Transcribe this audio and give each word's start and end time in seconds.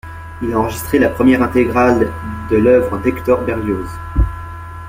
Il 0.41 0.51
a 0.51 0.57
enregistré 0.59 0.97
la 0.97 1.09
première 1.11 1.43
intégrale 1.43 2.11
de 2.49 2.55
l'œuvre 2.57 2.97
d'Hector 3.03 3.43
Berlioz. 3.43 3.85